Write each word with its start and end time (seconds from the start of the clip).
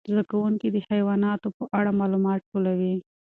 زده 0.09 0.23
کوونکي 0.31 0.67
د 0.71 0.77
حیواناتو 0.89 1.47
په 1.57 1.63
اړه 1.77 1.91
معلومات 1.99 2.39
ټولوي. 2.51 2.95